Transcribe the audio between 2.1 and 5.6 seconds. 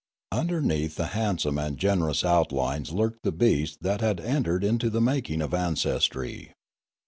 outlines lurked the beast that had entered into the making of